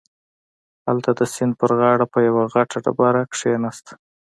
[0.87, 3.93] هلته د سيند پر غاړه په يوه غټه ډبره کښېناسته.